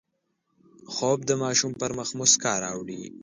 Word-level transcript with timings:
خوب 0.93 1.19
د 1.25 1.31
ماشوم 1.43 1.71
پر 1.79 1.91
مخ 1.97 2.09
مسکا 2.19 2.53
راوړي 2.65 3.01